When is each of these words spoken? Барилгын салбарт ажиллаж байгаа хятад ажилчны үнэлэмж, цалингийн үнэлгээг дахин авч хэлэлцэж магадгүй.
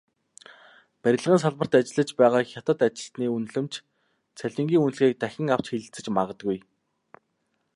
Барилгын 1.03 1.41
салбарт 1.43 1.73
ажиллаж 1.79 2.09
байгаа 2.21 2.41
хятад 2.51 2.79
ажилчны 2.87 3.25
үнэлэмж, 3.35 3.73
цалингийн 4.39 4.83
үнэлгээг 4.83 5.13
дахин 5.23 5.47
авч 5.55 5.65
хэлэлцэж 5.69 6.05
магадгүй. 6.17 6.57